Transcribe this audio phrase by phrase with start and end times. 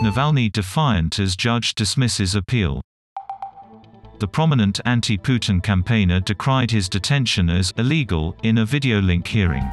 [0.00, 2.80] Navalny defiant as judge dismisses appeal.
[4.18, 9.68] The prominent anti-Putin campaigner decried his detention as illegal in a video link hearing.